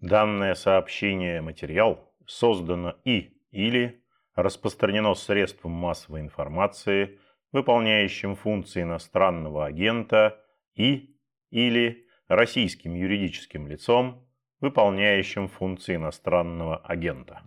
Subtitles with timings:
[0.00, 4.04] Данное сообщение материал создано и или
[4.36, 7.18] распространено средством массовой информации,
[7.50, 10.40] выполняющим функции иностранного агента
[10.76, 11.16] и
[11.50, 14.24] или российским юридическим лицом,
[14.60, 17.42] выполняющим функции иностранного агента.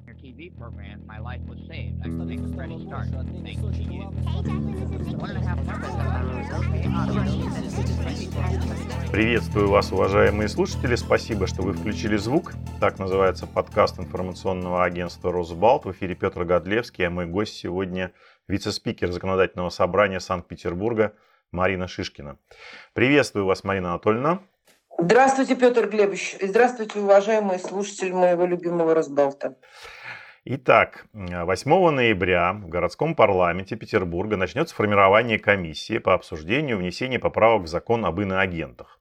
[9.11, 10.95] Приветствую вас, уважаемые слушатели.
[10.95, 12.53] Спасибо, что вы включили звук.
[12.79, 15.83] Так называется подкаст информационного агентства «Росбалт».
[15.83, 18.13] В эфире Петр Годлевский, а мой гость сегодня
[18.47, 21.13] вице-спикер Законодательного собрания Санкт-Петербурга
[21.51, 22.37] Марина Шишкина.
[22.93, 24.39] Приветствую вас, Марина Анатольевна.
[24.97, 26.37] Здравствуйте, Петр Глебович.
[26.41, 29.57] Здравствуйте, уважаемые слушатели моего любимого Росбалта.
[30.45, 37.67] Итак, 8 ноября в городском парламенте Петербурга начнется формирование комиссии по обсуждению внесения поправок в
[37.67, 38.99] закон об иноагентах.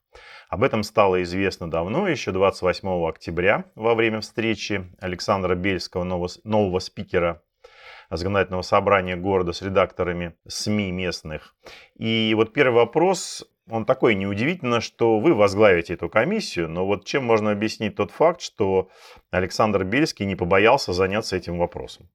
[0.51, 6.81] Об этом стало известно давно, еще 28 октября, во время встречи Александра Бельского, нового, нового
[6.81, 7.41] спикера
[8.11, 11.55] законодательного собрания города с редакторами СМИ местных.
[11.97, 17.25] И вот первый вопрос, он такой, неудивительно, что вы возглавите эту комиссию, но вот чем
[17.25, 18.89] можно объяснить тот факт, что
[19.31, 22.09] Александр Бельский не побоялся заняться этим вопросом?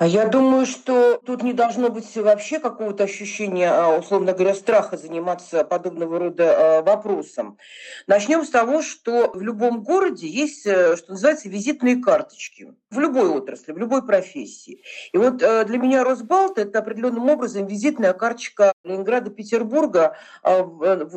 [0.00, 4.96] А я думаю, что тут не должно быть вообще какого-то ощущения, а, условно говоря, страха
[4.96, 7.58] заниматься подобного рода а, вопросом.
[8.06, 12.72] Начнем с того, что в любом городе есть, э, что называется, визитные карточки.
[12.90, 14.80] В любой отрасли, в любой профессии.
[15.12, 20.64] И вот э, для меня Росбалт– это определенным образом визитная карточка Ленинграда, Петербурга а,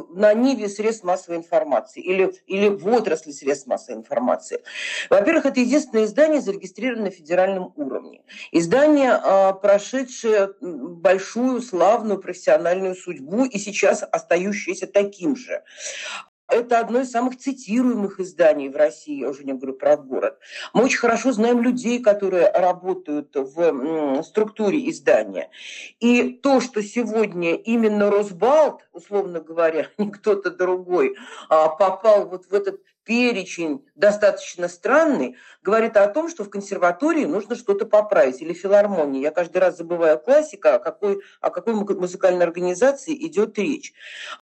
[0.09, 4.61] на ниве средств массовой информации или, или в отрасли средств массовой информации.
[5.09, 8.23] Во-первых, это единственное издание, зарегистрированное на федеральном уровне.
[8.51, 15.63] Издание, а, прошедшее большую, славную профессиональную судьбу и сейчас остающееся таким же.
[16.49, 20.37] Это одно из самых цитируемых изданий в России, я уже не говорю про город.
[20.73, 25.49] Мы очень хорошо знаем людей, которые работают в структуре издания.
[25.99, 31.15] И то, что сегодня именно Росбалт, условно говоря, не кто-то другой,
[31.49, 37.55] а, попал вот в этот перечень достаточно странный, говорит о том, что в консерватории нужно
[37.55, 39.21] что-то поправить, или филармонии.
[39.21, 43.93] Я каждый раз забываю классика, о какой, о какой музыкальной организации идет речь.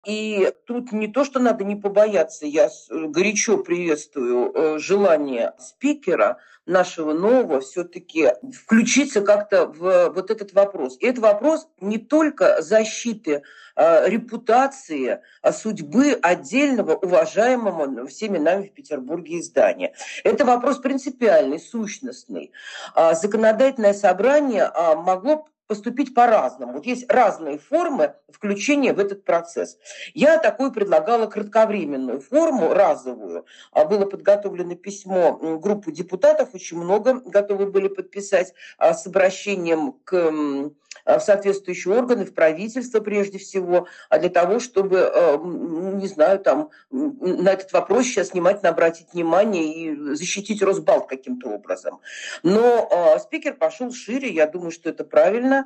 [0.06, 6.38] И тут не то, что надо не побояться, я горячо приветствую э, желание спикера
[6.68, 10.96] нашего нового все-таки включиться как-то в вот этот вопрос.
[11.00, 13.42] И это вопрос не только защиты
[13.74, 19.94] э, репутации, а судьбы отдельного уважаемого всеми нами в Петербурге издания.
[20.24, 22.52] Это вопрос принципиальный, сущностный.
[22.94, 26.72] А законодательное собрание а, могло поступить по-разному.
[26.72, 29.78] Вот есть разные формы включения в этот процесс.
[30.14, 33.44] Я такую предлагала кратковременную форму, разовую.
[33.70, 40.72] А было подготовлено письмо группы депутатов, очень много готовы были подписать с обращением к
[41.04, 45.10] в соответствующие органы, в правительство прежде всего, а для того, чтобы,
[45.42, 52.00] не знаю, там, на этот вопрос сейчас внимательно обратить внимание и защитить Росбалт каким-то образом.
[52.42, 55.57] Но спикер пошел шире, я думаю, что это правильно,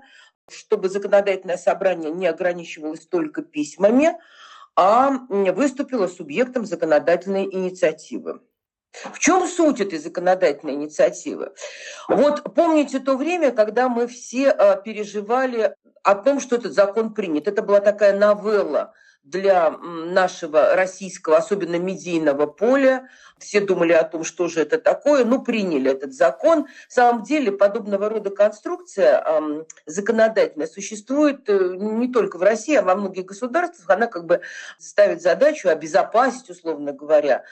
[0.49, 4.17] чтобы законодательное собрание не ограничивалось только письмами,
[4.77, 8.41] а выступило субъектом законодательной инициативы.
[8.93, 11.53] В чем суть этой законодательной инициативы?
[12.09, 17.49] Вот помните то время, когда мы все а, переживали о том, что этот закон принят.
[17.49, 18.93] Это была такая новелла
[19.25, 23.09] для нашего российского, особенно медийного поля.
[23.39, 25.25] Все думали о том, что же это такое.
[25.25, 26.67] Ну, приняли этот закон.
[26.89, 29.25] В самом деле, подобного рода конструкция
[29.87, 33.91] законодательная существует э, не только в России, а во многих государствах.
[33.91, 34.41] Она как бы
[34.79, 37.45] ставит задачу обезопасить, условно говоря,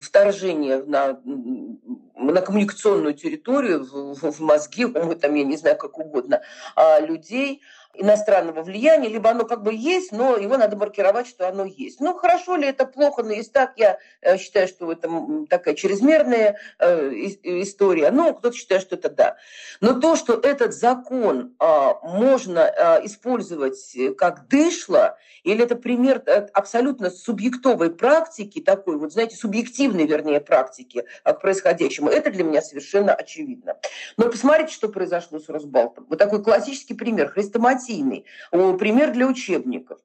[0.00, 4.86] вторжение на, на коммуникационную территорию, в, в мозги,
[5.20, 6.42] там, я не знаю, как угодно,
[6.74, 7.62] а людей–
[7.94, 12.00] иностранного влияния, либо оно как бы есть, но его надо маркировать, что оно есть.
[12.00, 15.10] Ну, хорошо ли это, плохо, но если так, я э, считаю, что это
[15.48, 18.10] такая чрезмерная э, история.
[18.10, 19.36] Ну, кто-то считает, что это да.
[19.80, 26.46] Но то, что этот закон а, можно а, использовать как дышло, или это пример э,
[26.52, 33.14] абсолютно субъектовой практики, такой вот, знаете, субъективной, вернее, практики к происходящему, это для меня совершенно
[33.14, 33.76] очевидно.
[34.16, 36.06] Но посмотрите, что произошло с Росбалтом.
[36.08, 39.98] Вот такой классический пример, хрестоматийный, пример для учебников.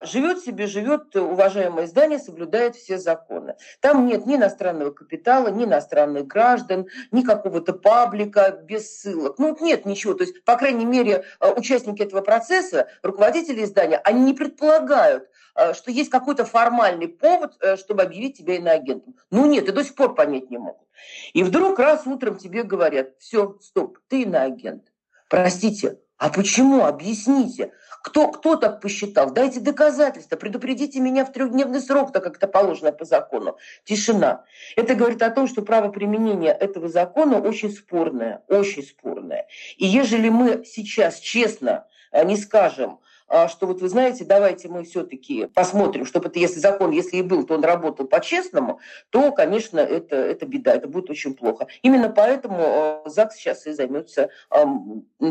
[0.00, 3.56] Живет себе, живет уважаемое здание, соблюдает все законы.
[3.80, 9.40] Там нет ни иностранного капитала, ни иностранных граждан, ни какого-то паблика без ссылок.
[9.40, 10.14] Ну, нет ничего.
[10.14, 15.74] То есть, по крайней мере, э, участники этого процесса, руководители издания, они не предполагают, э,
[15.74, 19.16] что есть какой-то формальный повод, э, чтобы объявить тебя иноагентом.
[19.32, 20.86] Ну нет, и до сих пор понять не могут.
[21.32, 24.84] И вдруг раз утром тебе говорят, все, стоп, ты иноагент.
[25.28, 26.84] Простите, а почему?
[26.84, 27.72] Объясните.
[28.02, 29.30] Кто, кто так посчитал?
[29.30, 33.56] Дайте доказательства, предупредите меня в трехдневный срок, так как это положено по закону.
[33.84, 34.44] Тишина.
[34.76, 39.46] Это говорит о том, что право применения этого закона очень спорное, очень спорное.
[39.76, 44.84] И ежели мы сейчас честно э, не скажем, а, что вот вы знаете, давайте мы
[44.84, 48.80] все-таки посмотрим, чтобы это, если закон, если и был, то он работал по-честному,
[49.10, 51.66] то, конечно, это, это беда, это будет очень плохо.
[51.82, 54.30] Именно поэтому э, ЗАГС сейчас и займется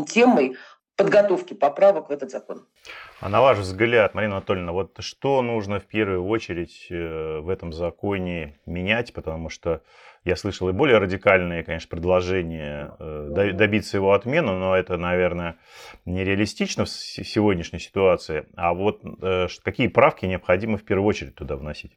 [0.06, 0.56] темой
[0.98, 2.66] подготовки поправок в этот закон.
[3.20, 7.72] А на ваш взгляд, Марина Анатольевна, вот что нужно в первую очередь э, в этом
[7.72, 9.80] законе менять, потому что
[10.24, 15.56] я слышал и более радикальные, конечно, предложения э, добиться его отмену, но это, наверное,
[16.04, 18.46] нереалистично в сегодняшней ситуации.
[18.56, 21.92] А вот э, какие правки необходимо в первую очередь туда вносить?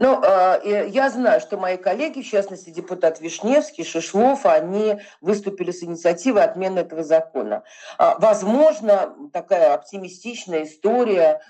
[0.00, 5.82] Ну, э, я знаю, что мои коллеги, в частности, депутат Вишневский, Шишлов, они выступили с
[5.82, 7.64] инициативой отмены этого закона.
[7.98, 11.42] А, возможно, такая оптимистичная история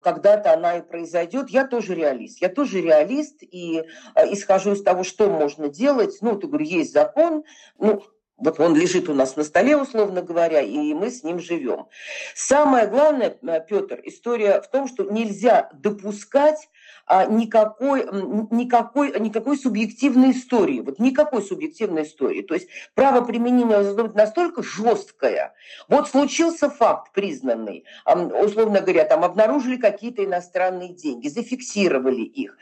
[0.00, 1.50] когда-то она и произойдет.
[1.50, 2.40] Я тоже реалист.
[2.40, 3.82] Я тоже реалист и
[4.14, 6.18] э, исхожу из того, что можно делать.
[6.20, 7.42] Ну, ты говорю, есть закон,
[7.78, 8.04] ну,
[8.38, 11.86] вот он лежит у нас на столе, условно говоря, и мы с ним живем.
[12.34, 16.68] Самое главное, э, Петр, история в том, что нельзя допускать
[17.06, 18.06] а, никакой,
[18.50, 20.80] никакой, никакой субъективной истории.
[20.80, 22.42] Вот никакой субъективной истории.
[22.42, 23.78] То есть право применения
[24.14, 25.54] настолько жесткое.
[25.88, 32.58] Вот случился факт признанный, условно говоря, там обнаружили какие-то иностранные деньги, зафиксировали их,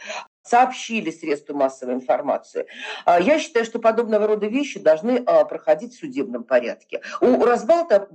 [0.47, 2.67] сообщили средства массовой информации.
[3.05, 7.03] А, я считаю, что подобного рода вещи должны а, проходить в судебном порядке.
[7.21, 8.09] У Разбалта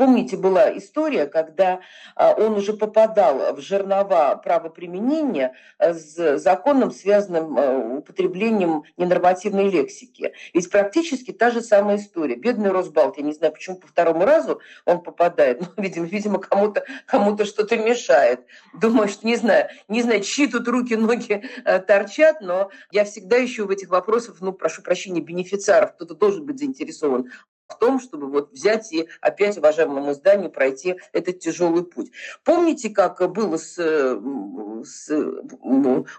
[0.00, 1.80] Помните, была история, когда
[2.16, 10.32] а, он уже попадал в жернова правоприменения э, с законом, связанным э, употреблением ненормативной лексики.
[10.54, 12.36] Ведь практически та же самая история.
[12.36, 16.82] Бедный Росбалт, я не знаю, почему по второму разу он попадает, но, видимо, видимо кому-то
[17.04, 18.46] кому что-то мешает.
[18.72, 23.44] Думаю, что не знаю, не знаю, чьи тут руки, ноги э, торчат, но я всегда
[23.44, 27.30] ищу в этих вопросах, ну, прошу прощения, бенефициаров, кто-то должен быть заинтересован
[27.70, 32.10] в том, чтобы вот взять и опять уважаемому зданию пройти этот тяжелый путь.
[32.44, 35.10] Помните, как было с, с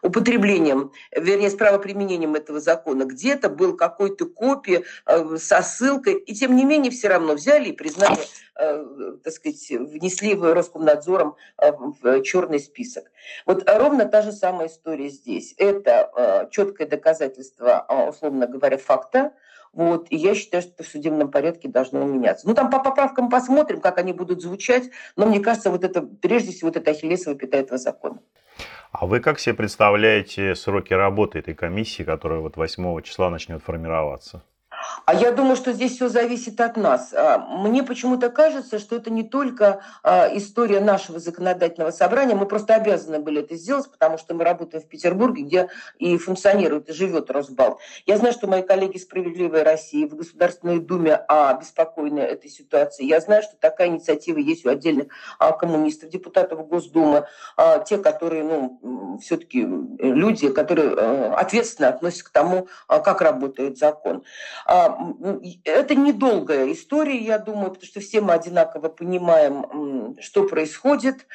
[0.01, 3.03] употреблением, вернее, с правоприменением этого закона?
[3.05, 7.73] Где-то был какой-то копия э, со ссылкой, и тем не менее все равно взяли и
[7.73, 8.19] признали,
[8.57, 8.85] э,
[9.23, 13.11] так сказать, внесли в Роскомнадзором э, в черный список.
[13.45, 15.53] Вот ровно та же самая история здесь.
[15.57, 19.33] Это четкое доказательство, условно говоря, факта,
[19.73, 22.47] вот, и я считаю, что это в судебном порядке должно меняться.
[22.47, 26.51] Ну, там по поправкам посмотрим, как они будут звучать, но мне кажется, вот это, прежде
[26.51, 28.19] всего, вот это ахиллесовая пята этого закона.
[28.91, 34.43] А вы как себе представляете сроки работы этой комиссии, которая вот 8 числа начнет формироваться?
[35.05, 37.13] А я думаю, что здесь все зависит от нас.
[37.13, 42.35] А, мне почему-то кажется, что это не только а, история нашего законодательного собрания.
[42.35, 46.89] Мы просто обязаны были это сделать, потому что мы работаем в Петербурге, где и функционирует,
[46.89, 47.79] и живет Росбал.
[48.05, 53.09] Я знаю, что мои коллеги «Справедливой России» в Государственной Думе обеспокоены этой ситуацией.
[53.09, 55.07] Я знаю, что такая инициатива есть у отдельных
[55.39, 57.25] а, коммунистов, депутатов Госдумы,
[57.85, 60.91] те, которые, ну, все-таки люди, которые
[61.33, 64.23] ответственно относятся к тому, как работает закон.
[65.63, 71.27] Это недолгая история, я думаю, потому что все мы одинаково понимаем, что происходит.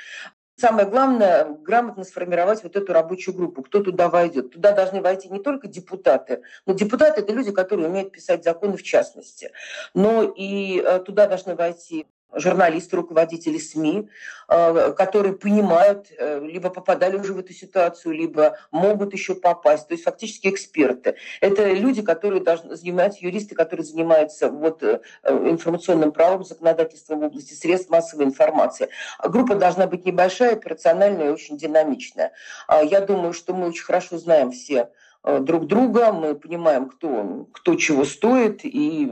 [0.58, 4.52] Самое главное– грамотно сформировать вот эту рабочую группу, кто туда войдет.
[4.52, 8.82] Туда должны войти не только депутаты, но депутаты– это люди, которые умеют писать законы в
[8.82, 9.52] частности,
[9.92, 14.08] но и э, туда должны войти журналисты, руководители СМИ,
[14.48, 19.88] э, которые понимают, э, либо попадали уже в эту ситуацию, либо могут еще попасть.
[19.88, 21.16] То есть фактически эксперты.
[21.40, 27.54] Это люди, которые должны заниматься, юристы, которые занимаются вот, э, информационным правом, законодательством в области
[27.54, 28.88] средств массовой информации.
[29.22, 32.32] Группа должна быть небольшая, операциональная и очень динамичная.
[32.66, 34.90] А я думаю, что мы очень хорошо знаем все
[35.24, 39.10] друг друга, мы понимаем, кто, кто чего стоит, и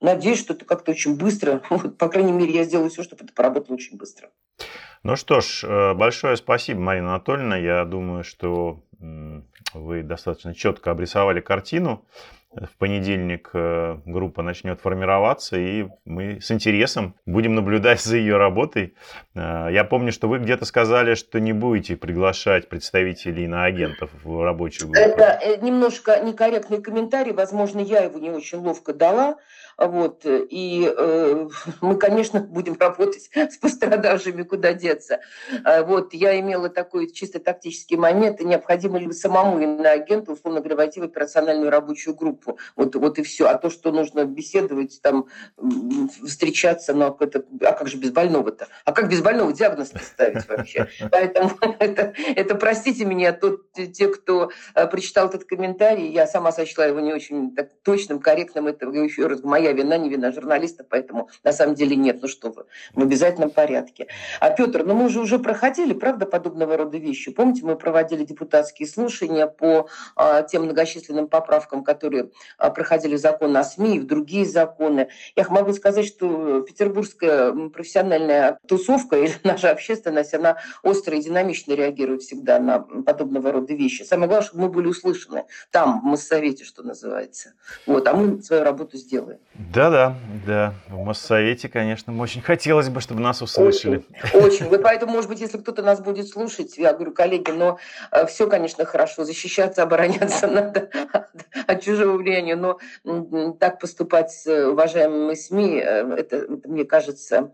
[0.00, 3.32] надеюсь, что это как-то очень быстро, вот, по крайней мере, я сделаю все, чтобы это
[3.32, 4.28] поработало очень быстро.
[5.02, 7.56] Ну что ж, э, большое спасибо, Марина Анатольевна.
[7.56, 8.80] Я думаю, что
[9.74, 12.04] вы достаточно четко обрисовали картину
[12.56, 18.94] в понедельник э, группа начнет формироваться, и мы с интересом будем наблюдать за ее работой.
[19.34, 24.90] Э, я помню, что вы где-то сказали, что не будете приглашать представителей иноагентов в рабочую
[24.90, 25.06] группу.
[25.06, 29.36] Это э, немножко некорректный комментарий, возможно, я его не очень ловко дала.
[29.76, 30.22] Вот.
[30.24, 31.48] И э,
[31.82, 35.20] мы, конечно, будем работать с пострадавшими, куда деться.
[35.82, 36.14] Вот.
[36.14, 41.70] Я имела такой чисто тактический момент, необходимо ли самому иноагенту, условно говоря, войти в операциональную
[41.70, 42.45] рабочую группу.
[42.76, 43.46] Вот, вот и все.
[43.46, 45.26] А то, что нужно беседовать, там,
[46.24, 48.68] встречаться, ну, это, а как же без больного-то?
[48.84, 50.88] А как без больного диагноз ставить вообще?
[51.10, 56.86] Поэтому это, это простите меня, тот, те, кто э, прочитал этот комментарий, я сама сочла
[56.86, 58.66] его не очень так, точным, корректным.
[58.66, 62.18] Это еще раз моя вина, не вина журналиста, поэтому на самом деле нет.
[62.22, 64.08] Ну что вы, в обязательном порядке.
[64.40, 67.30] А Петр, ну мы же уже проходили, правда, подобного рода вещи.
[67.30, 73.56] Помните, мы проводили депутатские слушания по а, тем многочисленным поправкам, которые а, проходили в закон
[73.56, 75.08] о СМИ и в другие законы.
[75.34, 82.22] Я могу сказать, что петербургская профессиональная тусовка или наша общественность, она остро и динамично реагирует
[82.22, 84.02] всегда на подобного рода вещи.
[84.02, 87.52] Самое главное, чтобы мы были услышаны там, в Моссовете, что называется.
[87.86, 89.38] Вот, а мы свою работу сделаем.
[89.54, 90.16] Да-да,
[90.46, 90.74] да.
[90.88, 94.04] В Моссовете, конечно, очень хотелось бы, чтобы нас услышали.
[94.32, 94.66] Очень, очень.
[94.66, 97.78] Вот поэтому, может быть, если кто-то нас будет слушать, я говорю, коллеги, но
[98.10, 99.24] э, все, конечно, хорошо.
[99.24, 100.88] Защищаться, обороняться надо
[101.66, 107.52] от чужого влияния, но так поступать с уважаемыми СМИ, э, это, это мне кажется,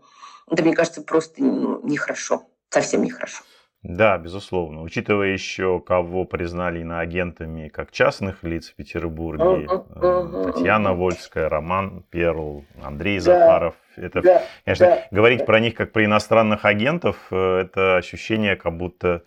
[0.49, 2.43] это, мне кажется, просто нехорошо.
[2.69, 3.43] Совсем нехорошо.
[3.83, 4.81] Да, безусловно.
[4.81, 12.63] Учитывая еще, кого признали иноагентами как частных лиц в Петербурге, uh-huh, Татьяна Вольская, Роман Перл,
[12.81, 13.75] Андрей да, Захаров.
[13.97, 15.45] Это, да, конечно, да, говорить да.
[15.45, 19.23] про них как про иностранных агентов, э, это ощущение, как будто,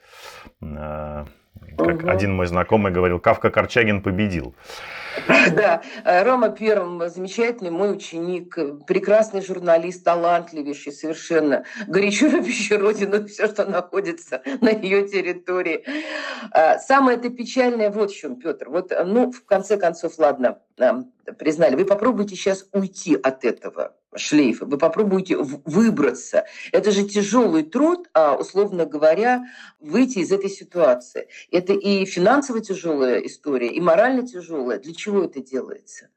[0.62, 1.24] э,
[1.76, 2.10] как uh-huh.
[2.10, 4.54] один мой знакомый говорил, Кавка Корчагин победил.
[5.26, 13.64] Да, Рома Первым замечательный мой ученик, прекрасный журналист, талантливейший совершенно, горячо любящий родину, все, что
[13.64, 15.84] находится на ее территории.
[16.50, 18.68] А, самое это печальное вот в чем, Петр.
[18.68, 20.58] Вот, ну, в конце концов, ладно,
[21.38, 21.76] признали.
[21.76, 26.44] Вы попробуйте сейчас уйти от этого шлейфа, вы попробуйте выбраться.
[26.72, 29.44] Это же тяжелый труд, а, условно говоря,
[29.80, 31.28] выйти из этой ситуации.
[31.50, 34.78] Это и финансово тяжелая история, и морально тяжелая.
[34.78, 36.08] Для чего это делается?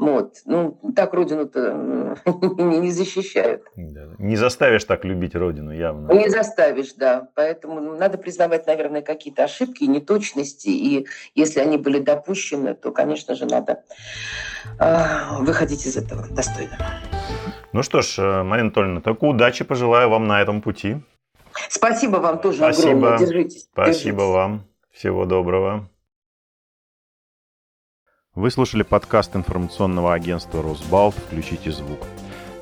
[0.00, 0.36] Вот.
[0.46, 2.16] Ну, так родину-то
[2.58, 3.64] не защищают.
[3.76, 6.10] Не заставишь так любить родину, явно.
[6.12, 7.28] Не заставишь, да.
[7.34, 10.68] Поэтому надо признавать, наверное, какие-то ошибки, неточности.
[10.68, 13.82] И если они были допущены, то, конечно же, надо
[14.78, 16.78] э, выходить из этого достойно.
[17.72, 20.96] Ну что ж, э, Марина Анатольевна, только удачи пожелаю вам на этом пути.
[21.68, 22.90] Спасибо вам тоже Спасибо.
[22.90, 23.18] огромное.
[23.18, 23.68] Держитесь.
[23.72, 24.34] Спасибо держитесь.
[24.34, 24.64] вам.
[24.92, 25.88] Всего доброго.
[28.34, 31.14] Вы слушали подкаст информационного агентства «Росбалт.
[31.14, 32.00] Включите звук».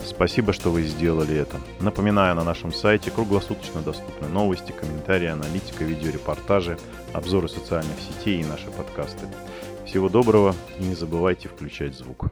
[0.04, 1.60] Спасибо, что вы сделали это.
[1.80, 6.78] Напоминаю, на нашем сайте круглосуточно доступны новости, комментарии, аналитика, видеорепортажи,
[7.12, 9.26] обзоры социальных сетей и наши подкасты.
[9.84, 12.26] Всего доброго и не забывайте включать звук.